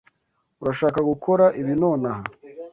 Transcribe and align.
Urashaka 0.61 0.99
gukora 1.09 1.45
ibi 1.59 1.73
nonaha? 1.81 2.23